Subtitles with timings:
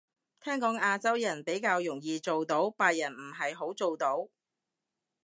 [0.41, 4.29] 聽講亞洲人比較容易做到，白人唔係好做到